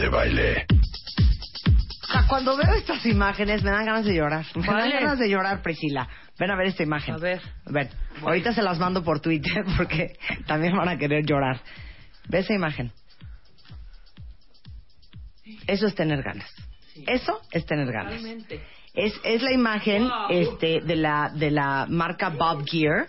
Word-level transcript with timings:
de 0.00 0.08
Baile. 0.08 0.66
O 2.02 2.12
sea, 2.12 2.26
cuando 2.26 2.56
veo 2.56 2.74
estas 2.74 3.04
imágenes 3.04 3.62
me 3.62 3.70
dan 3.70 3.84
ganas 3.84 4.04
de 4.06 4.14
llorar. 4.14 4.46
Me 4.54 4.66
dan 4.66 4.90
ganas 4.90 5.18
de 5.18 5.28
llorar, 5.28 5.62
Priscila. 5.62 6.08
Ven 6.38 6.50
a 6.50 6.56
ver 6.56 6.68
esta 6.68 6.82
imagen. 6.82 7.14
A 7.14 7.18
ver. 7.18 7.40
Ven. 7.66 7.88
Ahorita 8.22 8.52
se 8.54 8.62
las 8.62 8.78
mando 8.78 9.04
por 9.04 9.20
Twitter 9.20 9.62
porque 9.76 10.16
también 10.46 10.74
van 10.74 10.88
a 10.88 10.96
querer 10.96 11.24
llorar. 11.26 11.60
Ve 12.28 12.38
esa 12.38 12.54
imagen. 12.54 12.90
Eso 15.66 15.86
es 15.86 15.94
tener 15.94 16.22
ganas. 16.22 16.50
Eso 17.06 17.40
es 17.52 17.66
tener 17.66 17.92
ganas. 17.92 18.14
Totalmente. 18.14 18.64
Es, 18.94 19.14
es 19.22 19.42
la 19.42 19.52
imagen 19.52 20.08
Wow. 20.08 20.30
este, 20.30 20.80
de, 20.80 20.96
la, 20.96 21.30
de 21.34 21.50
la 21.50 21.86
marca 21.88 22.30
Bob 22.30 22.64
Gear 22.66 23.06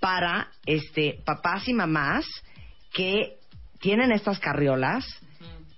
para 0.00 0.48
este, 0.66 1.18
papás 1.24 1.66
y 1.66 1.72
mamás 1.72 2.26
que 2.92 3.38
tienen 3.80 4.12
estas 4.12 4.38
carriolas 4.38 5.04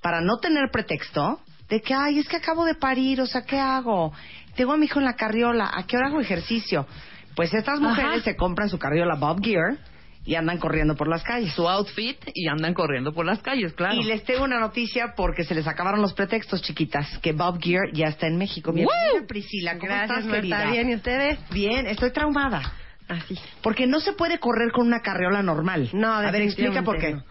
para 0.01 0.21
no 0.21 0.39
tener 0.39 0.71
pretexto 0.71 1.41
de 1.69 1.81
que, 1.81 1.95
ay, 1.95 2.19
es 2.19 2.29
que 2.29 2.37
acabo 2.37 2.65
de 2.65 2.75
parir, 2.75 3.21
o 3.21 3.27
sea, 3.27 3.43
¿qué 3.43 3.59
hago? 3.59 4.13
Tengo 4.57 4.73
a 4.73 4.77
mi 4.77 4.87
hijo 4.87 4.99
en 4.99 5.05
la 5.05 5.15
carriola, 5.15 5.71
¿a 5.75 5.85
qué 5.87 5.97
hora 5.97 6.09
hago 6.09 6.21
ejercicio? 6.21 6.87
Pues 7.35 7.53
estas 7.55 7.81
mujeres 7.81 8.11
Ajá. 8.11 8.21
se 8.23 8.37
compran 8.37 8.69
su 8.69 8.79
carriola 8.79 9.15
Bob 9.15 9.41
Gear 9.45 9.77
y 10.25 10.35
andan 10.35 10.59
corriendo 10.59 10.97
por 10.97 11.09
las 11.09 11.23
calles. 11.23 11.53
Su 11.55 11.69
outfit 11.69 12.19
y 12.35 12.49
andan 12.49 12.75
corriendo 12.75 13.13
por 13.13 13.25
las 13.25 13.41
calles, 13.41 13.73
claro. 13.75 13.95
Y 13.95 14.05
les 14.05 14.25
tengo 14.25 14.45
una 14.45 14.59
noticia 14.59 15.15
porque 15.17 15.45
se 15.45 15.55
les 15.55 15.67
acabaron 15.67 16.03
los 16.03 16.15
pretextos, 16.15 16.63
chiquitas, 16.63 17.19
que 17.21 17.33
Bob 17.33 17.59
Gear 17.63 17.93
ya 17.93 18.07
está 18.09 18.27
en 18.27 18.37
México. 18.37 18.71
¡Woo! 18.71 18.77
Bienvenida, 18.77 19.27
Priscila, 19.29 19.79
¿cómo 19.79 19.87
Gracias, 19.87 20.19
estás, 20.19 20.35
querida? 20.35 20.71
Bien, 20.71 20.91
¿y 20.91 20.95
ustedes? 20.97 21.39
Bien, 21.51 21.87
estoy 21.87 22.11
traumada. 22.13 22.73
Así. 23.09 23.39
Porque 23.63 23.87
no 23.87 24.01
se 24.01 24.13
puede 24.13 24.39
correr 24.39 24.71
con 24.73 24.87
una 24.87 25.01
carriola 25.01 25.43
normal. 25.43 25.89
No, 25.95 26.13
A 26.13 26.31
ver, 26.31 26.43
explica 26.43 26.83
por 26.83 26.99
qué. 26.99 27.15
no. 27.15 27.23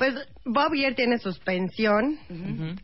Pues 0.00 0.14
Bob 0.46 0.72
Gear 0.72 0.94
tiene 0.94 1.18
suspensión. 1.18 2.18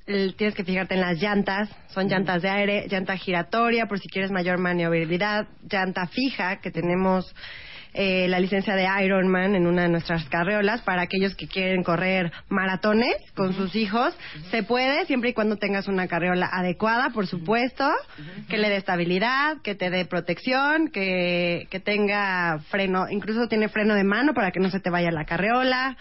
El- 0.06 0.34
Tienes 0.36 0.54
que 0.54 0.64
fijarte 0.64 0.94
en 0.96 1.00
las 1.00 1.16
llantas. 1.18 1.70
Son 1.88 2.08
llantas 2.08 2.42
de 2.42 2.50
aire, 2.50 2.86
llanta 2.90 3.16
giratoria 3.16 3.86
por 3.86 3.98
si 3.98 4.06
quieres 4.08 4.30
mayor 4.30 4.58
maniobrabilidad, 4.58 5.46
llanta 5.66 6.06
fija 6.08 6.56
que 6.60 6.70
tenemos 6.70 7.34
eh, 7.94 8.28
la 8.28 8.38
licencia 8.38 8.74
de 8.74 8.86
Ironman 9.02 9.54
en 9.54 9.66
una 9.66 9.84
de 9.84 9.88
nuestras 9.88 10.28
carriolas 10.28 10.82
para 10.82 11.00
aquellos 11.00 11.34
que 11.34 11.48
quieren 11.48 11.82
correr 11.82 12.30
maratones 12.50 13.16
con 13.34 13.54
sus 13.54 13.74
hijos. 13.76 14.14
Se 14.50 14.62
puede 14.62 15.06
siempre 15.06 15.30
y 15.30 15.32
cuando 15.32 15.56
tengas 15.56 15.88
una 15.88 16.06
carriola 16.08 16.50
adecuada, 16.52 17.08
por 17.14 17.26
supuesto, 17.26 17.90
que 18.50 18.58
le 18.58 18.68
dé 18.68 18.76
estabilidad, 18.76 19.62
que 19.62 19.74
te 19.74 19.88
dé 19.88 20.04
protección, 20.04 20.88
que, 20.88 21.66
que 21.70 21.80
tenga 21.80 22.58
freno, 22.68 23.08
incluso 23.08 23.48
tiene 23.48 23.70
freno 23.70 23.94
de 23.94 24.04
mano 24.04 24.34
para 24.34 24.50
que 24.50 24.60
no 24.60 24.68
se 24.68 24.80
te 24.80 24.90
vaya 24.90 25.10
la 25.10 25.24
carriola 25.24 25.96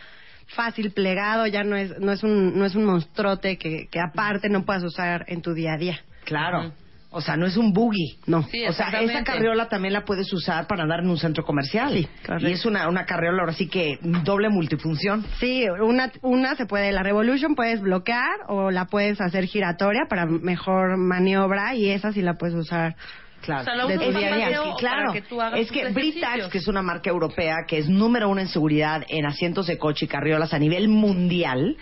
fácil 0.47 0.91
plegado, 0.91 1.47
ya 1.47 1.63
no 1.63 1.75
es, 1.75 1.97
no 1.99 2.11
es 2.11 2.23
un, 2.23 2.57
no 2.57 2.65
es 2.65 2.75
un 2.75 2.85
monstruote 2.85 3.57
que, 3.57 3.87
que 3.89 3.99
aparte 3.99 4.49
no 4.49 4.65
puedas 4.65 4.83
usar 4.83 5.25
en 5.27 5.41
tu 5.41 5.53
día 5.53 5.73
a 5.73 5.77
día. 5.77 5.99
Claro. 6.23 6.71
O 7.17 7.21
sea, 7.21 7.37
no 7.37 7.45
es 7.45 7.55
un 7.55 7.71
buggy. 7.71 8.17
No. 8.25 8.43
Sí, 8.43 8.65
o 8.67 8.73
sea, 8.73 8.89
esa 8.89 9.23
carriola 9.23 9.69
también 9.69 9.93
la 9.93 10.03
puedes 10.03 10.31
usar 10.33 10.67
para 10.67 10.83
andar 10.83 10.99
en 10.99 11.09
un 11.09 11.17
centro 11.17 11.45
comercial. 11.45 11.93
Sí, 11.93 12.09
correcto. 12.25 12.49
Y 12.49 12.51
es 12.51 12.65
una, 12.65 12.89
una 12.89 13.05
carriola 13.05 13.39
ahora 13.39 13.53
sí 13.53 13.69
que 13.69 13.97
doble 14.01 14.49
multifunción. 14.49 15.25
Sí, 15.39 15.65
una, 15.81 16.11
una 16.21 16.55
se 16.55 16.65
puede, 16.65 16.91
la 16.91 17.03
Revolution 17.03 17.55
puedes 17.55 17.79
bloquear 17.79 18.35
o 18.49 18.69
la 18.69 18.85
puedes 18.87 19.21
hacer 19.21 19.45
giratoria 19.45 20.07
para 20.09 20.25
mejor 20.25 20.97
maniobra 20.97 21.73
y 21.73 21.89
esa 21.89 22.11
sí 22.11 22.21
la 22.21 22.33
puedes 22.33 22.53
usar. 22.53 22.97
Claro. 23.41 23.61
O 23.61 23.63
sea, 23.63 23.85
de 23.85 23.97
tu 23.97 24.17
día 24.17 24.47
a 24.47 24.75
claro. 24.75 25.13
que 25.13 25.21
tú 25.21 25.41
hagas 25.41 25.59
es 25.59 25.71
que 25.71 25.89
Britax, 25.89 26.47
que 26.47 26.57
es 26.57 26.67
una 26.67 26.81
marca 26.81 27.09
europea 27.09 27.57
que 27.67 27.77
es 27.77 27.87
número 27.87 28.29
uno 28.29 28.41
en 28.41 28.47
seguridad 28.47 29.03
en 29.07 29.25
asientos 29.25 29.67
de 29.67 29.77
coche 29.77 30.05
y 30.05 30.07
carriolas 30.07 30.53
a 30.53 30.59
nivel 30.59 30.87
mundial, 30.87 31.77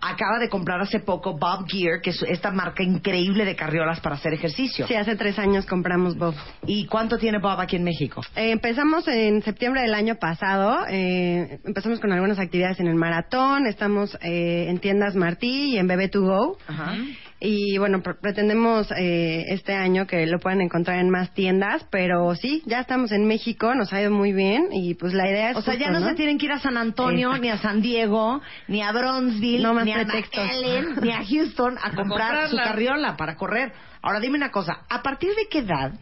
acaba 0.00 0.38
de 0.38 0.48
comprar 0.48 0.80
hace 0.80 1.00
poco 1.00 1.36
Bob 1.38 1.66
Gear, 1.68 2.00
que 2.00 2.10
es 2.10 2.22
esta 2.22 2.50
marca 2.50 2.82
increíble 2.82 3.44
de 3.44 3.56
carriolas 3.56 4.00
para 4.00 4.16
hacer 4.16 4.32
ejercicio. 4.34 4.86
Sí, 4.86 4.94
hace 4.94 5.16
tres 5.16 5.38
años 5.38 5.66
compramos 5.66 6.16
Bob. 6.16 6.34
¿Y 6.66 6.86
cuánto 6.86 7.18
tiene 7.18 7.38
Bob 7.38 7.60
aquí 7.60 7.76
en 7.76 7.84
México? 7.84 8.22
Eh, 8.34 8.50
empezamos 8.50 9.06
en 9.08 9.42
septiembre 9.42 9.82
del 9.82 9.94
año 9.94 10.16
pasado, 10.16 10.86
eh, 10.88 11.58
empezamos 11.64 12.00
con 12.00 12.12
algunas 12.12 12.38
actividades 12.38 12.80
en 12.80 12.88
el 12.88 12.96
maratón, 12.96 13.66
estamos 13.66 14.16
eh, 14.22 14.66
en 14.68 14.78
tiendas 14.78 15.14
Martí 15.16 15.74
y 15.74 15.78
en 15.78 15.86
Bebé 15.86 16.08
to 16.08 16.22
Go. 16.22 16.58
Ajá. 16.66 16.94
Y 17.38 17.76
bueno, 17.76 17.98
pr- 18.02 18.18
pretendemos 18.18 18.90
eh, 18.96 19.44
este 19.48 19.74
año 19.74 20.06
que 20.06 20.24
lo 20.26 20.38
puedan 20.38 20.62
encontrar 20.62 20.98
en 21.00 21.10
más 21.10 21.34
tiendas, 21.34 21.86
pero 21.90 22.34
sí, 22.34 22.62
ya 22.64 22.80
estamos 22.80 23.12
en 23.12 23.26
México, 23.26 23.74
nos 23.74 23.92
ha 23.92 24.00
ido 24.00 24.10
muy 24.10 24.32
bien 24.32 24.68
y 24.72 24.94
pues 24.94 25.12
la 25.12 25.28
idea 25.28 25.50
es... 25.50 25.56
O 25.58 25.60
sea, 25.62 25.74
ya 25.74 25.90
no, 25.90 26.00
se 26.00 26.14
tienen 26.14 26.38
que 26.38 26.46
ir 26.46 26.52
a 26.52 26.58
San 26.60 26.78
Antonio, 26.78 27.28
Exacto. 27.28 27.42
ni 27.42 27.50
a 27.50 27.58
San 27.58 27.82
Diego, 27.82 28.40
ni 28.68 28.80
a 28.82 28.90
Bronzeville, 28.90 29.62
No 29.62 29.84
ni 29.84 29.92
a. 29.92 30.04
McAllen, 30.06 30.96
ni 31.02 31.10
a 31.12 31.22
Houston 31.24 31.76
a 31.82 31.90
comprar 31.94 32.48
su 32.48 32.56
carriola 32.56 33.16
para 33.18 33.36
correr. 33.36 33.72
Ahora 34.00 34.18
dime 34.20 34.36
una 34.38 34.50
cosa, 34.50 34.78
¿a 34.88 35.02
partir 35.02 35.30
de 35.34 35.46
qué 35.50 35.58
edad 35.58 35.92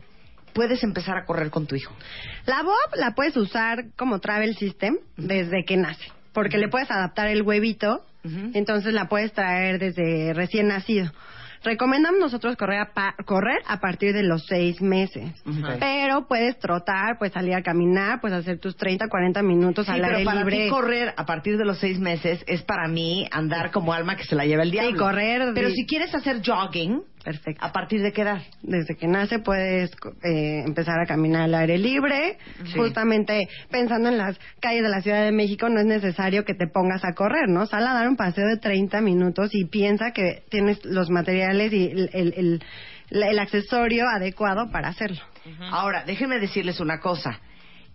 puedes 0.53 0.85
empezar 0.85 1.17
a 1.17 1.25
correr 1.25 1.51
con 1.51 1.67
tu 1.67 1.75
hijo? 1.75 1.93
La 2.47 2.63
Bob 2.63 2.77
la 2.95 3.11
puedes 3.17 3.37
usar 3.37 3.87
como 3.97 4.21
travel 4.21 4.55
system 4.57 4.99
desde 5.17 5.65
que 5.67 5.77
nace, 5.77 6.13
porque 6.33 6.59
le 6.59 6.69
puedes 6.69 6.91
adaptar 6.93 7.27
el 7.27 7.43
huevito, 7.43 8.05
Ujú. 8.25 8.51
entonces 8.55 8.93
la 8.95 9.09
puedes 9.09 9.33
traer 9.33 9.79
desde 9.79 10.33
recién 10.35 10.69
nacido. 10.69 11.11
Recomendamos 11.63 12.21
nosotros 12.21 12.57
correr 12.57 12.79
a, 12.81 12.93
pa- 12.93 13.15
correr 13.25 13.63
a 13.67 13.81
partir 13.81 14.13
de 14.13 14.23
los 14.23 14.45
seis 14.47 14.83
meses. 14.83 15.33
Ujú. 15.47 15.63
Pero 15.81 16.27
puedes 16.29 16.59
trotar, 16.59 17.17
puedes 17.19 17.33
salir 17.33 17.55
a 17.55 17.63
caminar, 17.63 18.21
puedes 18.21 18.37
hacer 18.37 18.59
tus 18.59 18.77
30, 18.77 19.09
40 19.09 19.43
minutos 19.43 19.87
Sí, 19.87 19.93
al 19.93 20.03
pero 20.03 20.13
aire 20.17 20.25
para 20.27 20.41
libre. 20.41 20.65
ti 20.65 20.69
correr 20.71 21.15
a 21.17 21.25
partir 21.25 21.57
de 21.57 21.65
los 21.65 21.79
seis 21.79 21.99
meses 21.99 22.45
es 22.47 22.61
para 22.63 22.87
mí 22.87 23.27
andar 23.31 23.71
como 23.71 23.95
alma 23.95 24.15
que 24.17 24.25
se 24.25 24.35
la 24.35 24.45
lleva 24.45 24.63
el 24.63 24.71
diablo. 24.73 24.99
correr 24.99 25.53
Pero 25.55 25.69
de- 25.69 25.75
si 25.75 25.87
quieres 25.87 26.15
hacer 26.15 26.43
jogging, 26.45 27.03
Perfecto. 27.25 27.65
¿a 27.65 27.73
partir 27.73 28.03
de 28.03 28.13
qué 28.13 28.23
edad? 28.23 28.43
Desde 28.63 28.97
que 28.97 29.07
nace 29.07 29.39
puedes 29.39 29.91
eh, 30.23 30.63
empezar 30.67 31.01
a 31.01 31.07
caminar 31.07 31.43
al 31.45 31.55
aire 31.55 31.79
libre. 31.79 32.37
Sí. 32.67 32.73
Justamente 32.79 33.49
pensando 33.71 34.11
en 34.11 34.19
las 34.19 34.39
calles 34.61 34.83
de 34.83 34.89
la 34.91 35.01
Ciudad 35.01 35.25
de 35.25 35.33
México, 35.33 35.69
no 35.71 35.81
es 35.81 35.87
necesario 35.87 36.45
que 36.45 36.55
te 36.55 36.67
pongas 36.67 37.05
a 37.05 37.15
correr, 37.15 37.49
¿no? 37.49 37.65
Sal 37.67 37.87
a 37.87 37.95
dar 37.95 38.09
un 38.09 38.17
paseo 38.17 38.47
de 38.47 38.59
30 38.59 39.01
minutos 39.01 39.51
y 39.55 39.65
piensa 39.65 40.11
que 40.13 40.43
tienes 40.51 40.85
los 40.85 41.09
materiales 41.11 41.73
y 41.73 41.87
el, 41.91 42.11
el- 42.13 42.35
el- 42.37 42.63
el 43.11 43.39
accesorio 43.39 44.07
adecuado 44.09 44.71
para 44.71 44.89
hacerlo. 44.89 45.21
Ahora, 45.71 46.05
déjenme 46.05 46.39
decirles 46.41 46.81
una 46.81 47.01
cosa. 47.01 47.39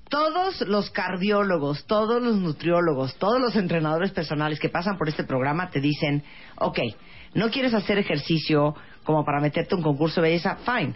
Todos 0.09 0.62
los 0.62 0.89
cardiólogos, 0.89 1.85
todos 1.85 2.22
los 2.22 2.35
nutriólogos, 2.38 3.16
todos 3.18 3.39
los 3.39 3.56
entrenadores 3.56 4.12
personales 4.12 4.59
que 4.59 4.69
pasan 4.69 4.97
por 4.97 5.07
este 5.07 5.23
programa 5.23 5.69
te 5.69 5.79
dicen, 5.81 6.23
ok, 6.57 6.79
no 7.35 7.51
quieres 7.51 7.75
hacer 7.75 8.00
ejercicio 8.00 8.73
como 9.09 9.25
para 9.25 9.40
meterte 9.40 9.74
a 9.74 9.78
un 9.80 9.81
concurso 9.81 10.22
de 10.22 10.30
belleza, 10.30 10.58
fine, 10.58 10.94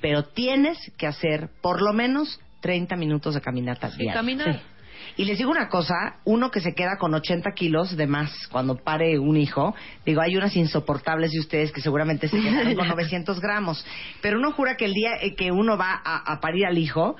pero 0.00 0.24
tienes 0.24 0.78
que 0.98 1.06
hacer 1.06 1.48
por 1.60 1.80
lo 1.80 1.92
menos 1.92 2.40
30 2.60 2.96
minutos 2.96 3.34
de 3.34 3.40
caminata 3.40 3.88
Sí, 3.92 4.04
caminar. 4.08 4.60
Y 5.16 5.26
les 5.26 5.38
digo 5.38 5.52
una 5.52 5.68
cosa, 5.68 6.16
uno 6.24 6.50
que 6.50 6.60
se 6.60 6.74
queda 6.74 6.96
con 6.98 7.14
80 7.14 7.52
kilos 7.52 7.96
de 7.96 8.08
más 8.08 8.48
cuando 8.50 8.74
pare 8.74 9.16
un 9.20 9.36
hijo, 9.36 9.76
digo, 10.04 10.22
hay 10.22 10.36
unas 10.36 10.56
insoportables 10.56 11.30
de 11.30 11.38
ustedes 11.38 11.70
que 11.70 11.80
seguramente 11.80 12.26
se 12.26 12.40
quedaron 12.40 12.74
con 12.74 12.88
900 12.96 13.40
gramos, 13.40 13.86
pero 14.20 14.40
uno 14.40 14.50
jura 14.50 14.76
que 14.76 14.86
el 14.86 14.94
día 14.94 15.10
eh, 15.20 15.36
que 15.36 15.52
uno 15.52 15.78
va 15.78 16.02
a, 16.04 16.32
a 16.32 16.40
parir 16.40 16.66
al 16.66 16.78
hijo, 16.78 17.14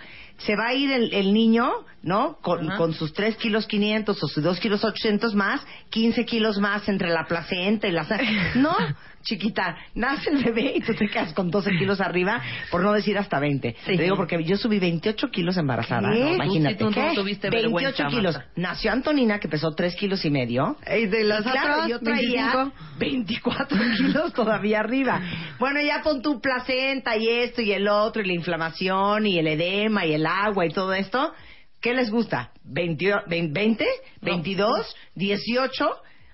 se 0.45 0.57
va 0.57 0.69
a 0.69 0.75
ir 0.75 0.91
el, 0.91 1.13
el 1.13 1.33
niño, 1.33 1.71
¿no? 2.03 2.39
Con, 2.43 2.69
con 2.77 2.95
sus 2.95 3.13
3 3.13 3.37
kilos 3.37 3.67
500 3.67 4.23
o 4.23 4.27
sus 4.27 4.43
2 4.43 4.61
kilos 4.61 4.85
800 4.85 5.35
más, 5.35 5.65
15 5.91 6.25
kilos 6.25 6.59
más 6.59 6.89
entre 6.89 7.11
la 7.11 7.25
placenta 7.27 7.89
y 7.89 7.93
la... 7.93 8.03
No, 8.55 8.77
chiquita, 9.23 9.77
nace 9.95 10.31
el 10.31 10.43
bebé 10.45 10.75
y 10.77 10.81
tú 10.81 10.95
te 10.95 11.09
quedas 11.09 11.33
con 11.33 11.51
12 11.51 11.71
kilos 11.79 12.01
arriba, 12.01 12.43
por 12.71 12.83
no 12.83 12.93
decir 12.93 13.17
hasta 13.17 13.39
20. 13.39 13.77
Sí. 13.85 13.97
Te 13.97 14.03
digo 14.03 14.17
porque 14.17 14.43
yo 14.43 14.57
subí 14.57 14.79
28 14.79 15.31
kilos 15.31 15.57
embarazada. 15.57 16.11
¿no? 16.11 16.35
imagínate. 16.35 16.77
Tú 16.77 16.89
sí, 16.89 16.95
tú 16.95 17.01
¿Qué? 17.01 17.15
tuviste 17.15 17.51
28 17.51 17.73
vergüenza, 17.73 18.09
kilos. 18.09 18.35
Marta. 18.37 18.51
Nació 18.57 18.93
Antonina, 18.93 19.39
que 19.39 19.49
pesó 19.49 19.73
3 19.73 19.95
kilos 19.97 20.25
y 20.25 20.31
medio. 20.31 20.77
Y 20.87 21.07
de 21.07 21.25
los 21.25 21.41
Y 21.41 21.51
claro, 21.51 21.89
yo 21.89 22.01
traía 22.01 22.53
25. 22.53 22.73
24 22.99 23.79
kilos 23.99 24.33
todavía 24.33 24.81
arriba. 24.81 25.21
Bueno, 25.59 25.81
ya 25.81 26.03
con 26.03 26.21
tu 26.23 26.41
placenta 26.41 27.17
y 27.17 27.29
esto 27.29 27.63
y 27.63 27.73
el 27.73 27.89
otro, 27.89 28.23
y 28.23 28.27
la 28.27 28.35
inflamación 28.35 29.27
y 29.27 29.39
el 29.39 29.47
edema 29.47 30.05
y 30.05 30.15
el 30.15 30.27
agua 30.33 30.67
y 30.67 30.71
todo 30.71 30.93
esto, 30.95 31.33
¿qué 31.81 31.95
les 31.95 32.11
gusta? 32.11 32.51
¿20? 32.67 33.27
¿20? 33.27 33.85
¿22? 34.23 34.85
¿18? 35.17 35.89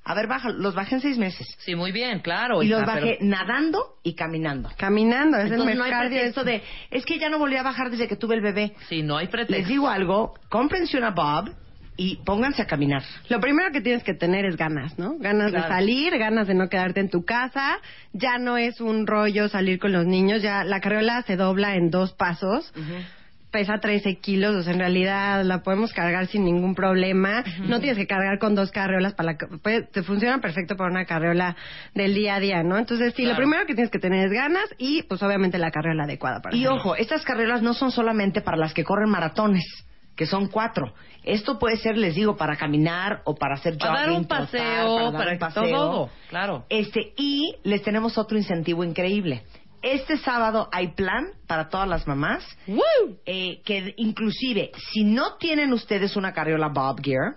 A 0.04 0.14
ver, 0.14 0.26
baja, 0.26 0.48
los 0.50 0.74
bajé 0.74 0.94
en 0.94 1.00
seis 1.02 1.18
meses. 1.18 1.46
Sí, 1.58 1.74
muy 1.74 1.92
bien, 1.92 2.20
claro. 2.20 2.62
y 2.62 2.68
los 2.68 2.82
hija, 2.82 2.86
bajé 2.94 3.16
pero- 3.18 3.30
nadando 3.30 3.96
y 4.02 4.14
caminando. 4.14 4.70
Caminando, 4.78 5.36
es 5.36 5.50
Entonces 5.50 5.72
el 5.72 5.78
no 5.78 5.84
hay 5.84 5.92
pretexto 5.92 6.44
de, 6.44 6.62
es 6.90 7.04
que 7.04 7.18
ya 7.18 7.28
no 7.28 7.38
volví 7.38 7.56
a 7.56 7.62
bajar 7.62 7.90
desde 7.90 8.08
que 8.08 8.16
tuve 8.16 8.34
el 8.36 8.40
bebé. 8.40 8.72
Sí, 8.88 9.02
no 9.02 9.18
hay 9.18 9.26
pretexto. 9.26 9.58
Les 9.58 9.68
digo 9.68 9.86
algo, 9.88 10.34
cómprense 10.48 10.96
una 10.96 11.10
Bob 11.10 11.50
y 11.98 12.16
pónganse 12.24 12.62
a 12.62 12.66
caminar. 12.66 13.02
Lo 13.28 13.38
primero 13.40 13.70
que 13.70 13.82
tienes 13.82 14.02
que 14.02 14.14
tener 14.14 14.46
es 14.46 14.56
ganas, 14.56 14.98
¿no? 14.98 15.18
Ganas 15.18 15.50
Claro. 15.50 15.66
de 15.68 15.74
salir, 15.74 16.16
ganas 16.16 16.46
de 16.46 16.54
no 16.54 16.68
quedarte 16.70 17.00
en 17.00 17.10
tu 17.10 17.24
casa. 17.26 17.78
Ya 18.14 18.38
no 18.38 18.56
es 18.56 18.80
un 18.80 19.06
rollo 19.06 19.48
salir 19.50 19.78
con 19.78 19.92
los 19.92 20.06
niños, 20.06 20.40
ya 20.40 20.64
la 20.64 20.80
carriola 20.80 21.20
se 21.22 21.36
dobla 21.36 21.74
en 21.74 21.90
dos 21.90 22.12
pasos. 22.14 22.72
Pesa 23.58 23.78
13 23.80 24.20
kilos, 24.20 24.54
o 24.54 24.62
sea, 24.62 24.72
en 24.72 24.78
realidad 24.78 25.42
la 25.44 25.62
podemos 25.64 25.92
cargar 25.92 26.28
sin 26.28 26.44
ningún 26.44 26.76
problema. 26.76 27.42
No 27.66 27.80
tienes 27.80 27.98
que 27.98 28.06
cargar 28.06 28.38
con 28.38 28.54
dos 28.54 28.70
carreolas 28.70 29.14
para 29.14 29.32
la... 29.32 29.38
puede- 29.60 29.82
te 29.82 30.04
funciona 30.04 30.38
perfecto 30.40 30.76
para 30.76 30.90
una 30.90 31.04
carreola 31.06 31.56
del 31.92 32.14
día 32.14 32.36
a 32.36 32.40
día, 32.40 32.62
¿no? 32.62 32.78
Entonces, 32.78 33.14
sí, 33.16 33.24
lo 33.26 33.34
primero 33.34 33.66
que 33.66 33.74
tienes 33.74 33.90
que 33.90 33.98
tener 33.98 34.26
es 34.26 34.32
ganas 34.32 34.62
y, 34.78 35.02
pues, 35.02 35.20
obviamente 35.24 35.58
la 35.58 35.72
carreola 35.72 36.04
adecuada 36.04 36.40
para 36.40 36.54
Y 36.54 36.60
hacerlo. 36.66 36.76
ojo, 36.80 36.94
estas 36.94 37.24
carreras 37.24 37.60
no 37.62 37.74
son 37.74 37.90
solamente 37.90 38.42
para 38.42 38.56
las 38.56 38.72
que 38.74 38.84
corren 38.84 39.10
maratones, 39.10 39.64
que 40.14 40.26
son 40.26 40.46
cuatro. 40.46 40.94
Esto 41.24 41.58
puede 41.58 41.78
ser, 41.78 41.96
les 41.96 42.14
digo, 42.14 42.36
para 42.36 42.56
caminar 42.56 43.22
o 43.24 43.34
para 43.34 43.54
hacer 43.56 43.76
Para 43.76 43.92
dar 43.92 44.04
jogging, 44.04 44.18
un 44.20 44.26
trotar, 44.28 44.44
paseo, 44.46 44.94
para, 44.94 45.02
dar 45.10 45.12
para 45.12 45.32
un 45.32 45.38
paseo. 45.38 45.70
todo, 45.76 46.10
claro. 46.30 46.64
Este, 46.68 47.12
y 47.16 47.56
les 47.64 47.82
tenemos 47.82 48.16
otro 48.18 48.38
incentivo 48.38 48.84
increíble. 48.84 49.42
Este 49.82 50.16
sábado 50.18 50.68
hay 50.72 50.88
plan 50.88 51.28
para 51.46 51.68
todas 51.68 51.88
las 51.88 52.06
mamás, 52.06 52.44
eh, 53.26 53.60
que 53.64 53.94
inclusive, 53.96 54.72
si 54.92 55.04
no 55.04 55.36
tienen 55.38 55.72
ustedes 55.72 56.16
una 56.16 56.32
carriola 56.32 56.68
Bob 56.68 57.00
Gear, 57.02 57.36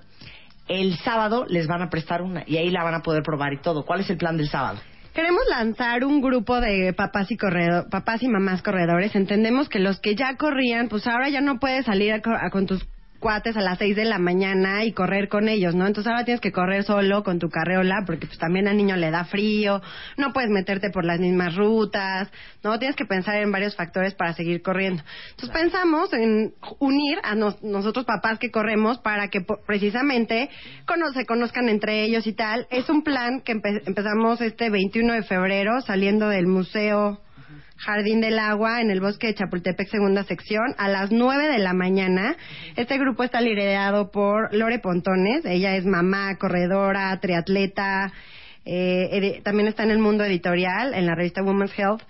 el 0.68 0.98
sábado 1.00 1.46
les 1.48 1.68
van 1.68 1.82
a 1.82 1.90
prestar 1.90 2.22
una 2.22 2.44
y 2.48 2.58
ahí 2.58 2.70
la 2.70 2.84
van 2.84 2.96
a 2.96 3.02
poder 3.02 3.24
probar 3.24 3.54
y 3.54 3.62
todo. 3.62 3.84
¿Cuál 3.86 4.00
es 4.02 4.10
el 4.10 4.18
plan 4.18 4.38
del 4.38 4.50
sábado? 4.50 4.80
Queremos 5.14 5.42
lanzar 5.50 6.06
un 6.06 6.22
grupo 6.22 6.62
de 6.62 6.94
papás 6.94 7.30
y 7.32 7.38
papás 7.38 8.24
y 8.24 8.30
mamás 8.30 8.62
corredores. 8.62 9.14
Entendemos 9.14 9.68
que 9.68 9.80
los 9.80 10.00
que 10.00 10.16
ya 10.16 10.38
corrían, 10.38 10.88
pues 10.88 11.06
ahora 11.06 11.28
ya 11.30 11.42
no 11.42 11.60
puedes 11.60 11.86
salir 11.86 12.14
a- 12.14 12.50
con 12.50 12.66
tus 12.66 12.86
cuates 13.22 13.56
a 13.56 13.62
las 13.62 13.78
6 13.78 13.96
de 13.96 14.04
la 14.04 14.20
mañana 14.20 14.84
y 14.84 14.92
correr 14.92 15.30
con 15.30 15.48
ellos, 15.48 15.74
¿no? 15.76 15.88
Entonces 15.88 16.12
ahora 16.12 16.26
tienes 16.26 16.42
que 16.42 16.52
correr 16.52 16.84
solo 16.84 17.24
con 17.24 17.40
tu 17.40 17.48
carreola 17.50 18.04
porque 18.06 18.28
pues 18.28 18.38
también 18.38 18.68
al 18.68 18.76
niño 18.76 18.98
le 18.98 19.12
da 19.12 19.24
frío, 19.24 19.82
no 20.18 20.34
puedes 20.34 20.50
meterte 20.50 20.90
por 20.90 21.06
las 21.06 21.20
mismas 21.22 21.56
rutas, 21.56 22.30
¿no? 22.64 22.78
Tienes 22.80 22.98
que 22.98 23.06
pensar 23.06 23.36
en 23.38 23.52
varios 23.54 23.78
factores 23.78 24.14
para 24.16 24.34
seguir 24.34 24.62
corriendo. 24.62 25.02
Entonces 25.30 25.50
pensamos 25.58 26.12
en 26.12 26.54
unir 26.80 27.20
a 27.24 27.36
nos- 27.36 27.64
nosotros 27.64 28.04
papás 28.06 28.40
que 28.40 28.52
corremos 28.52 28.98
para 29.00 29.30
que 29.30 29.40
precisamente 29.66 30.50
cono- 30.86 31.14
se 31.14 31.26
conozcan 31.26 31.70
entre 31.70 32.04
ellos 32.04 32.28
y 32.28 32.34
tal. 32.34 32.68
Es 32.72 32.90
un 32.90 33.04
plan 33.04 33.42
que 33.42 33.54
empe- 33.56 33.84
empezamos 33.86 34.42
este 34.42 34.70
21 34.70 35.14
de 35.14 35.24
febrero 35.24 35.80
saliendo 35.82 36.28
del 36.28 36.48
Museo 36.48 37.22
Jardín 37.86 38.22
del 38.22 38.38
Agua 38.40 38.80
en 38.82 38.92
el 38.92 39.02
bosque 39.02 39.28
de 39.28 39.34
Chapultepec, 39.36 39.90
segunda 39.90 40.24
sección, 40.24 40.76
a 40.78 40.88
las 40.88 41.12
9 41.12 41.48
de 41.48 41.58
la 41.60 41.74
mañana. 41.74 42.36
Este 42.76 42.98
grupo 43.00 43.24
está 43.24 43.42
liderado 43.42 44.12
por 44.12 44.54
Lore 44.54 44.80
Pontones. 44.80 45.44
Ella 45.46 45.76
es 45.76 45.86
mamá, 45.86 46.36
corredora, 46.38 47.18
triatleta. 47.20 48.12
eh, 48.64 49.42
también 49.44 49.68
está 49.68 49.82
en 49.82 49.90
el 49.90 49.98
mundo 49.98 50.24
editorial, 50.24 50.94
en 50.94 51.08
la 51.08 51.16
revista 51.16 51.42
Women's 51.42 51.74
Health. 51.76 52.04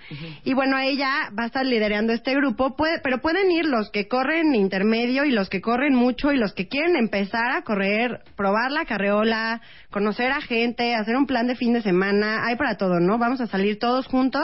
Y 0.43 0.53
bueno, 0.53 0.77
ella 0.77 1.29
va 1.39 1.43
a 1.43 1.45
estar 1.45 1.65
liderando 1.65 2.11
este 2.11 2.35
grupo, 2.35 2.75
puede- 2.75 2.99
pero 3.01 3.19
pueden 3.21 3.49
ir 3.51 3.63
los 3.65 3.89
que 3.89 4.09
corren 4.09 4.53
intermedio 4.53 5.23
y 5.23 5.31
los 5.31 5.47
que 5.49 5.61
corren 5.61 5.95
mucho 5.95 6.33
y 6.33 6.37
los 6.37 6.53
que 6.53 6.67
quieren 6.67 6.97
empezar 6.97 7.51
a 7.55 7.61
correr, 7.61 8.19
probar 8.35 8.69
la 8.71 8.83
carreola, 8.83 9.61
conocer 9.91 10.33
a 10.33 10.41
gente, 10.41 10.93
hacer 10.93 11.15
un 11.15 11.25
plan 11.25 11.47
de 11.47 11.55
fin 11.55 11.71
de 11.71 11.81
semana. 11.81 12.45
Hay 12.45 12.57
para 12.57 12.75
todo, 12.75 12.99
¿no? 12.99 13.17
Vamos 13.17 13.39
a 13.39 13.47
salir 13.47 13.79
todos 13.79 14.05
juntos 14.07 14.43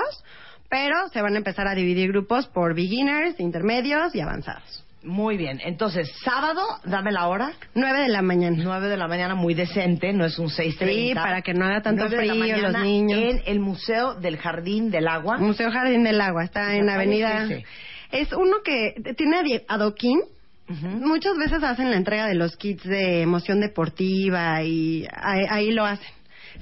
pero 0.70 1.08
se 1.10 1.22
van 1.22 1.36
a 1.36 1.38
empezar 1.38 1.68
a 1.68 1.76
dividir 1.76 2.10
grupos 2.10 2.48
por 2.48 2.76
beginners, 2.76 3.40
intermedios 3.40 4.14
y 4.16 4.22
avanzados. 4.22 4.84
Muy 5.04 5.38
bien. 5.38 5.62
Entonces, 5.64 6.12
sábado, 6.24 6.62
dame 6.84 7.12
la 7.12 7.28
hora. 7.28 7.54
9 7.76 8.02
de 8.02 8.10
la 8.10 8.22
mañana. 8.22 8.58
9 8.60 8.90
de 8.90 8.98
la 8.98 9.08
mañana, 9.08 9.36
muy 9.36 9.54
decente, 9.54 10.12
no 10.12 10.26
es 10.26 10.38
un 10.38 10.48
6.30. 10.48 10.86
Sí, 10.86 11.12
para 11.14 11.42
que 11.42 11.54
no 11.54 11.66
haga 11.66 11.82
tanto 11.82 12.08
9 12.10 12.18
de 12.18 12.26
la 12.26 12.34
frío 12.34 12.58
los 12.58 12.74
mañana 12.74 12.84
niños. 12.84 13.20
En 13.20 13.42
el 13.46 13.60
Museo 13.60 14.16
del 14.16 14.38
Jardín 14.38 14.92
del 14.92 15.08
Agua. 15.08 15.38
Museo 15.38 15.72
Jardín 15.72 16.04
del 16.04 16.20
Agua, 16.20 16.44
está 16.44 16.76
en 16.76 16.86
¿Cuál 16.86 16.90
es 16.90 16.96
Avenida... 16.96 17.44
ese? 17.44 17.66
Es 18.12 18.34
uno 18.34 18.58
que 18.64 18.96
tiene 19.16 19.64
adoquín. 19.68 20.22
Muchas 20.70 21.38
veces 21.38 21.64
hacen 21.64 21.92
la 21.92 21.96
entrega 21.98 22.28
de 22.28 22.36
los 22.36 22.58
kits 22.58 22.84
de 22.84 23.22
emoción 23.22 23.62
deportiva 23.62 24.62
y 24.64 25.08
ahí, 25.14 25.46
ahí 25.50 25.72
lo 25.72 25.86
hacen. 25.86 26.08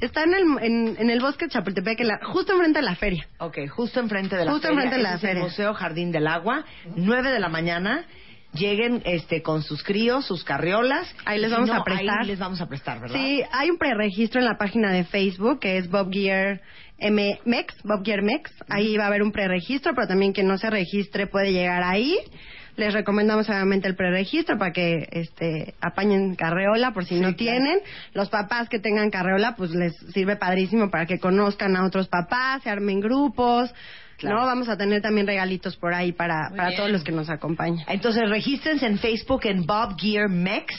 Está 0.01 0.23
en 0.23 0.33
el, 0.33 0.43
en, 0.61 0.95
en 0.99 1.09
el 1.09 1.19
bosque 1.21 1.45
de 1.45 1.51
Chapultepec, 1.51 1.99
en 2.01 2.07
la- 2.07 2.19
justo 2.23 2.53
enfrente 2.53 2.79
de 2.79 2.85
la 2.85 2.95
feria. 2.95 3.27
Ok, 3.39 3.57
justo 3.69 3.99
enfrente 3.99 4.35
de 4.35 4.45
la 4.45 4.51
Justo 4.51 4.67
feria. 4.67 4.83
enfrente 4.83 4.97
de 4.97 5.03
la 5.03 5.13
el 5.13 5.19
feria. 5.19 5.43
Museo 5.43 5.73
Jardín 5.73 6.11
del 6.11 6.27
Agua, 6.27 6.65
9 6.95 7.31
de 7.31 7.39
la 7.39 7.49
mañana. 7.49 8.05
Lleguen 8.55 9.01
este, 9.05 9.41
con 9.41 9.63
sus 9.63 9.83
críos, 9.83 10.25
sus 10.25 10.43
carriolas. 10.43 11.13
Ahí 11.25 11.39
les 11.39 11.51
vamos 11.51 11.69
no, 11.69 11.75
a 11.75 11.83
prestar. 11.83 12.21
Ahí 12.21 12.27
les 12.27 12.39
vamos 12.39 12.61
a 12.61 12.67
prestar, 12.67 12.99
¿verdad? 12.99 13.19
Sí, 13.19 13.43
hay 13.51 13.69
un 13.69 13.77
preregistro 13.77 14.39
en 14.39 14.45
la 14.45 14.57
página 14.57 14.91
de 14.91 15.03
Facebook 15.03 15.59
que 15.59 15.77
es 15.77 15.89
Bob 15.89 16.11
Gear 16.11 16.61
M 16.97 17.39
Mex, 17.45 17.75
Bob 17.83 18.03
Gear 18.05 18.21
Mex. 18.21 18.51
Ahí 18.69 18.95
va 18.97 19.05
a 19.05 19.07
haber 19.07 19.23
un 19.23 19.31
preregistro, 19.31 19.93
pero 19.93 20.07
también 20.07 20.31
quien 20.33 20.47
no 20.47 20.57
se 20.57 20.69
registre 20.69 21.27
puede 21.27 21.51
llegar 21.51 21.83
ahí. 21.83 22.17
Les 22.77 22.93
recomendamos 22.93 23.47
obviamente 23.47 23.87
el 23.87 23.95
preregistro 23.95 24.57
para 24.57 24.73
que 24.73 25.07
este 25.11 25.75
apañen 25.79 26.35
carreola 26.35 26.91
por 26.93 27.05
si 27.05 27.15
Sí, 27.15 27.21
no 27.21 27.27
claro. 27.27 27.37
tienen. 27.37 27.79
Los 28.13 28.29
papás 28.29 28.67
que 28.67 28.79
tengan 28.79 29.09
carreola, 29.11 29.55
pues 29.55 29.71
les 29.71 29.93
sirve 30.13 30.35
padrísimo 30.35 30.89
para 30.89 31.05
que 31.05 31.19
conozcan 31.19 31.75
a 31.77 31.85
otros 31.85 32.09
papás, 32.09 32.63
se 32.63 32.69
armen 32.69 32.99
grupos. 32.99 33.73
Claro. 34.17 34.39
No, 34.39 34.45
vamos 34.45 34.69
a 34.69 34.77
tener 34.77 35.01
también 35.01 35.27
regalitos 35.27 35.75
por 35.77 35.93
ahí 35.93 36.11
para, 36.11 36.49
Muy 36.49 36.57
para 36.57 36.69
bien. 36.69 36.77
todos 36.79 36.91
los 36.91 37.03
que 37.03 37.11
nos 37.11 37.29
acompañan. 37.29 37.85
Entonces, 37.87 38.29
regístrense 38.29 38.85
en 38.85 38.97
Facebook 38.97 39.41
en 39.45 39.65
Bob 39.65 39.95
Gear 39.99 40.29
Mex 40.29 40.73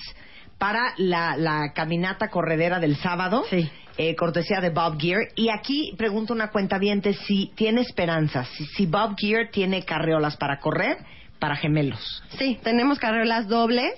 para 0.59 0.94
la, 0.97 1.37
la 1.37 1.73
caminata 1.75 2.29
corredera 2.29 2.81
del 2.81 2.97
sábado. 2.97 3.44
Sí. 3.50 3.71
eh, 3.99 4.15
cortesía 4.15 4.61
de 4.61 4.71
Bob 4.71 4.99
Gear. 5.00 5.21
Y 5.35 5.49
aquí 5.49 5.94
pregunto 5.97 6.33
una 6.33 6.49
cuenta 6.50 6.79
si 7.27 7.53
tiene 7.55 7.81
esperanzas, 7.81 8.49
si, 8.50 8.65
si 8.67 8.87
Bob 8.87 9.17
Gear 9.19 9.50
tiene 9.50 9.85
carreolas 9.85 10.37
para 10.37 10.59
correr 10.59 10.99
para 11.38 11.56
gemelos. 11.56 12.23
Sí, 12.38 12.59
tenemos 12.62 12.99
carreolas 12.99 13.49
dobles. 13.49 13.93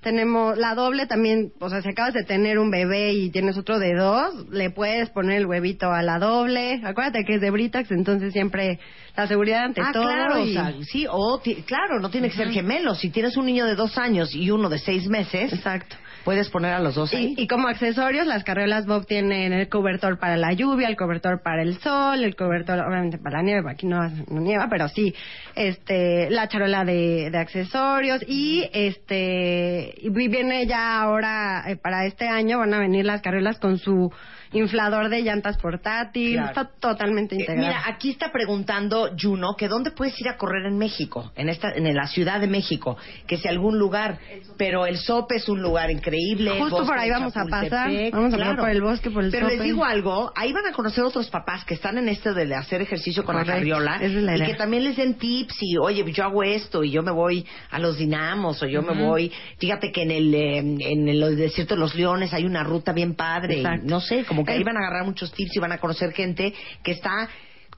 Tenemos 0.00 0.58
la 0.58 0.74
doble 0.74 1.06
también, 1.06 1.52
o 1.60 1.68
sea, 1.68 1.80
si 1.82 1.88
acabas 1.88 2.14
de 2.14 2.24
tener 2.24 2.58
un 2.58 2.70
bebé 2.70 3.12
y 3.12 3.30
tienes 3.30 3.56
otro 3.56 3.78
de 3.78 3.94
dos, 3.94 4.48
le 4.50 4.70
puedes 4.70 5.10
poner 5.10 5.38
el 5.38 5.46
huevito 5.46 5.92
a 5.92 6.02
la 6.02 6.18
doble. 6.18 6.80
Acuérdate 6.84 7.24
que 7.24 7.34
es 7.36 7.40
de 7.40 7.50
Britax, 7.50 7.90
entonces 7.92 8.32
siempre 8.32 8.80
la 9.16 9.26
seguridad 9.26 9.64
ante 9.64 9.80
ah, 9.80 9.90
todo. 9.92 10.02
claro, 10.04 10.44
y- 10.44 10.50
o 10.50 10.60
sea, 10.60 10.74
sí, 10.82 11.06
o 11.08 11.40
claro, 11.66 12.00
no 12.00 12.10
tiene 12.10 12.30
que 12.30 12.36
ser 12.36 12.50
gemelos. 12.50 12.98
Si 12.98 13.10
tienes 13.10 13.36
un 13.36 13.46
niño 13.46 13.66
de 13.66 13.74
dos 13.76 13.96
años 13.98 14.34
y 14.34 14.50
uno 14.50 14.68
de 14.68 14.78
seis 14.78 15.06
meses, 15.08 15.52
Exacto. 15.52 15.96
Puedes 16.24 16.48
poner 16.48 16.72
a 16.72 16.80
los 16.80 16.94
dos 16.94 17.12
ahí. 17.14 17.34
Y, 17.36 17.46
como 17.46 17.68
accesorios, 17.68 18.26
las 18.26 18.44
carreolas 18.44 18.86
Bob 18.86 19.06
tienen 19.06 19.52
el 19.52 19.68
cobertor 19.68 20.18
para 20.18 20.36
la 20.36 20.52
lluvia, 20.52 20.88
el 20.88 20.96
cobertor 20.96 21.42
para 21.42 21.62
el 21.62 21.78
sol, 21.78 22.24
el 22.24 22.36
cobertor 22.36 22.80
obviamente 22.80 23.18
para 23.18 23.38
la 23.38 23.42
nieve, 23.42 23.70
aquí 23.70 23.86
no, 23.86 24.08
no 24.08 24.40
nieva, 24.40 24.68
pero 24.70 24.88
sí, 24.88 25.14
este, 25.54 26.30
la 26.30 26.48
charola 26.48 26.84
de, 26.84 27.30
de 27.30 27.38
accesorios 27.38 28.22
y 28.26 28.68
este, 28.72 29.94
y 29.98 30.10
viene 30.10 30.66
ya 30.66 31.00
ahora 31.00 31.64
eh, 31.66 31.76
para 31.76 32.06
este 32.06 32.28
año 32.28 32.58
van 32.58 32.74
a 32.74 32.78
venir 32.78 33.04
las 33.04 33.22
carreolas 33.22 33.58
con 33.58 33.78
su 33.78 34.12
inflador 34.52 35.08
de 35.08 35.22
llantas 35.22 35.56
portátil, 35.58 36.32
Claro. 36.34 36.48
está 36.48 36.70
totalmente 36.80 37.34
Eh, 37.34 37.40
integrado. 37.40 37.68
mira, 37.68 37.82
aquí 37.86 38.10
está 38.10 38.30
preguntando 38.32 39.10
Juno 39.20 39.54
que 39.56 39.68
dónde 39.68 39.90
puedes 39.90 40.18
ir 40.20 40.28
a 40.28 40.36
correr 40.36 40.66
en 40.66 40.78
México, 40.78 41.32
en 41.36 41.48
esta, 41.48 41.72
en 41.72 41.92
la 41.94 42.06
Ciudad 42.06 42.40
de 42.40 42.46
México, 42.46 42.96
que 43.26 43.38
si 43.38 43.48
algún 43.48 43.78
lugar, 43.78 44.18
pero 44.58 44.86
el 44.86 44.98
Sope 44.98 45.36
es 45.36 45.48
un 45.48 45.62
lugar 45.62 45.90
increíble. 45.90 46.52
Justo 46.58 46.84
por 46.86 46.98
ahí 46.98 47.10
vamos 47.10 47.36
a 47.36 47.44
pasar, 47.46 47.90
vamos 48.12 48.34
a 48.34 48.36
pasar 48.38 48.56
por 48.56 48.70
el 48.70 48.82
bosque, 48.82 49.10
por 49.10 49.24
el 49.24 49.30
Pero 49.30 49.48
les 49.48 49.62
digo 49.62 49.84
algo, 49.84 50.32
ahí 50.36 50.52
van 50.52 50.66
a 50.66 50.72
conocer 50.72 51.04
otros 51.04 51.28
papás 51.30 51.64
que 51.64 51.74
están 51.74 51.98
en 51.98 52.08
este 52.08 52.32
de 52.34 52.54
hacer 52.54 52.80
ejercicio 52.82 53.24
con 53.24 53.36
la 53.36 53.44
carriola 53.44 53.96
es 54.00 54.12
la 54.12 54.36
y 54.36 54.42
que 54.42 54.54
también 54.54 54.84
les 54.84 54.96
den 54.96 55.14
tips 55.14 55.56
y, 55.60 55.76
oye, 55.78 56.04
yo 56.12 56.24
hago 56.24 56.42
esto 56.42 56.84
y 56.84 56.90
yo 56.90 57.02
me 57.02 57.10
voy 57.10 57.46
a 57.70 57.78
los 57.78 57.96
dinamos 57.98 58.62
o 58.62 58.66
yo 58.66 58.82
me 58.82 58.92
voy, 59.02 59.32
fíjate 59.58 59.90
que 59.92 60.02
en 60.02 60.10
el, 60.10 60.34
eh, 60.34 60.58
en 60.58 61.08
el 61.08 61.36
desierto 61.36 61.74
de 61.74 61.80
los 61.80 61.94
leones 61.94 62.32
hay 62.32 62.44
una 62.44 62.62
ruta 62.64 62.92
bien 62.92 63.14
padre, 63.14 63.58
Exacto. 63.58 63.86
no 63.88 64.00
sé, 64.00 64.24
como 64.24 64.41
que 64.44 64.52
ahí 64.52 64.62
van 64.62 64.76
a 64.76 64.80
agarrar 64.80 65.04
muchos 65.04 65.32
tips 65.32 65.56
y 65.56 65.60
van 65.60 65.72
a 65.72 65.78
conocer 65.78 66.12
gente 66.12 66.54
que 66.82 66.92
está 66.92 67.28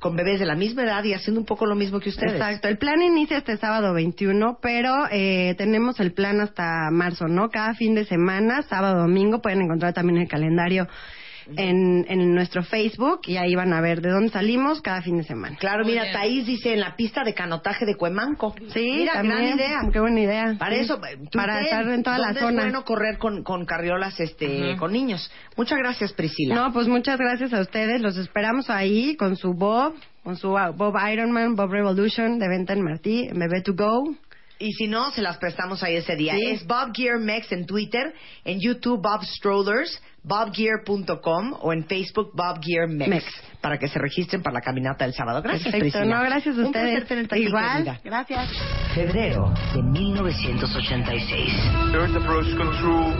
con 0.00 0.16
bebés 0.16 0.38
de 0.38 0.46
la 0.46 0.54
misma 0.54 0.82
edad 0.82 1.02
y 1.04 1.14
haciendo 1.14 1.40
un 1.40 1.46
poco 1.46 1.66
lo 1.66 1.74
mismo 1.74 1.98
que 2.00 2.10
ustedes. 2.10 2.34
Exacto, 2.34 2.68
el 2.68 2.76
plan 2.76 3.00
inicia 3.00 3.38
este 3.38 3.56
sábado 3.56 3.94
21, 3.94 4.58
pero 4.60 5.06
eh, 5.10 5.54
tenemos 5.56 5.98
el 6.00 6.12
plan 6.12 6.40
hasta 6.40 6.90
marzo, 6.90 7.26
¿no? 7.26 7.48
Cada 7.48 7.74
fin 7.74 7.94
de 7.94 8.04
semana, 8.04 8.62
sábado, 8.62 9.00
domingo, 9.00 9.40
pueden 9.40 9.62
encontrar 9.62 9.94
también 9.94 10.20
el 10.20 10.28
calendario 10.28 10.88
en, 11.56 12.04
en 12.08 12.34
nuestro 12.34 12.62
Facebook 12.64 13.20
y 13.26 13.36
ahí 13.36 13.54
van 13.54 13.72
a 13.72 13.80
ver 13.80 14.00
de 14.00 14.10
dónde 14.10 14.30
salimos 14.30 14.80
cada 14.80 15.02
fin 15.02 15.18
de 15.18 15.24
semana. 15.24 15.56
Claro, 15.58 15.84
Muy 15.84 15.92
mira, 15.92 16.04
bien. 16.04 16.14
Thaís 16.14 16.46
dice 16.46 16.72
en 16.74 16.80
la 16.80 16.96
pista 16.96 17.24
de 17.24 17.34
canotaje 17.34 17.84
de 17.86 17.96
Cuemanco. 17.96 18.54
Sí, 18.72 18.94
mira, 18.98 19.14
también, 19.14 19.56
gran 19.56 19.58
idea. 19.58 19.78
Qué 19.92 20.00
buena 20.00 20.20
idea. 20.20 20.56
Para 20.58 20.74
Sí. 20.76 20.80
eso, 20.82 20.94
eh, 21.04 21.18
para 21.32 21.58
tuiteen 21.58 21.64
estar 21.64 21.88
en 21.88 22.02
toda 22.02 22.18
la 22.18 22.34
zona. 22.34 22.48
Es 22.62 22.68
bueno 22.68 22.84
correr 22.84 23.18
con, 23.18 23.42
con 23.42 23.64
carriolas 23.66 24.18
este, 24.20 24.70
Ujú. 24.70 24.78
con 24.78 24.92
niños. 24.92 25.30
Muchas 25.56 25.78
gracias, 25.78 26.12
Priscila. 26.12 26.54
No, 26.54 26.72
pues 26.72 26.88
muchas 26.88 27.18
gracias 27.18 27.52
a 27.52 27.60
ustedes. 27.60 28.00
Los 28.00 28.16
esperamos 28.16 28.70
ahí 28.70 29.16
con 29.16 29.36
su 29.36 29.54
Bob, 29.54 29.94
con 30.22 30.36
su 30.36 30.56
ah, 30.56 30.70
Bob 30.70 30.94
Ironman, 31.12 31.54
Bob 31.56 31.70
Revolution 31.70 32.38
de 32.38 32.48
venta 32.48 32.72
en 32.72 32.82
Martí, 32.82 33.28
en 33.28 33.38
Bebé 33.38 33.62
to 33.62 33.74
Go. 33.74 34.14
Y 34.58 34.72
si 34.72 34.86
no, 34.86 35.10
se 35.10 35.20
las 35.20 35.36
prestamos 35.38 35.82
ahí 35.82 35.96
ese 35.96 36.14
día. 36.16 36.34
Sí. 36.34 36.46
Es 36.50 36.66
Bob 36.66 36.92
Gear 36.94 37.18
Mex 37.18 37.50
en 37.52 37.66
Twitter, 37.66 38.14
en 38.44 38.60
YouTube 38.60 39.02
Bob 39.02 39.24
Strollers, 39.24 40.00
bobgear.com 40.22 41.54
o 41.60 41.72
en 41.72 41.84
Facebook 41.86 42.30
Bob 42.34 42.60
Gear 42.62 42.88
Mex, 42.88 43.08
Mex. 43.10 43.24
para 43.60 43.78
que 43.78 43.88
se 43.88 43.98
registren 43.98 44.42
para 44.42 44.54
la 44.54 44.60
caminata 44.60 45.04
del 45.04 45.12
sábado. 45.14 45.42
Gracias, 45.42 45.64
Perfecto. 45.64 45.98
Priscila. 45.98 46.16
No, 46.18 46.22
gracias 46.24 46.56
a 46.56 46.60
Un 46.60 46.66
ustedes. 46.66 46.90
placer 46.90 47.08
tenerte 47.08 47.34
aquí, 47.34 47.44
Igual. 47.44 48.00
Gracias. 48.04 48.48
Febrero 48.94 49.52
de 49.74 49.82
1986. 49.82 51.52
Earth 51.94 52.16
approach 52.16 52.56
control. 52.56 53.12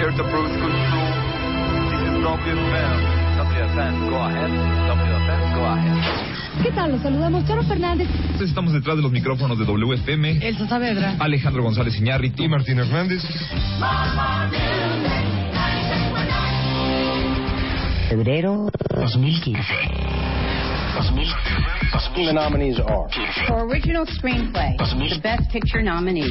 Earth 0.00 0.18
approach 0.18 0.52
control. 0.58 1.12
This 1.90 2.00
is 2.00 2.24
go 4.10 4.18
ahead. 4.18 4.41
WFM, 6.72 6.80
go 6.80 6.80
ahead. 6.80 6.80
¿Qué 6.80 6.80
tal? 6.80 6.92
Los 6.92 7.02
saludamos 7.02 7.46
Charo 7.46 7.62
Fernández. 7.64 8.08
Estamos 8.40 8.72
detrás 8.72 8.96
de 8.96 9.02
los 9.02 9.12
micrófonos 9.12 9.58
de 9.58 9.64
WFM. 9.64 10.38
Elsa 10.46 10.66
Saavedra. 10.66 11.16
Alejandro 11.18 11.62
González 11.62 11.96
Iñárritu. 11.98 12.42
Y 12.42 12.48
Martín 12.48 12.78
Hernández. 12.78 13.22
Febrero 18.08 18.68
2015. 18.90 19.62
2015. 20.94 22.26
The 22.26 22.32
nominees 22.32 22.78
are 22.78 23.08
For 23.48 23.64
original 23.66 24.04
screenplay, 24.06 24.76
the 24.78 25.20
best 25.22 25.50
picture 25.50 25.82
nominee. 25.82 26.30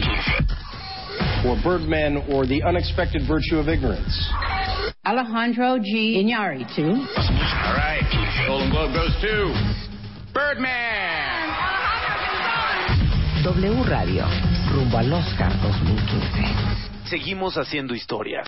for 1.43 1.57
Birdman 1.63 2.17
or 2.31 2.45
The 2.45 2.61
Unexpected 2.63 3.23
Virtue 3.27 3.57
of 3.57 3.67
Ignorance. 3.67 4.13
Alejandro 5.05 5.79
G. 5.79 6.21
Iñárritu. 6.21 6.85
All 6.85 7.73
right. 7.73 8.05
Golden 8.47 8.69
Globe 8.69 8.93
goes 8.93 9.13
to 9.21 9.49
Birdman. 10.33 11.51
W 13.43 13.83
Radio, 13.83 14.25
rumbo 14.71 14.97
al 14.97 15.11
Oscar 15.11 15.51
2015. 15.61 17.09
Seguimos 17.09 17.57
haciendo 17.57 17.93
historia. 17.93 18.39